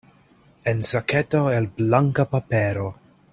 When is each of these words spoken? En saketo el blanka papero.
En 0.71 0.81
saketo 0.91 1.43
el 1.57 1.67
blanka 1.81 2.27
papero. 2.35 2.89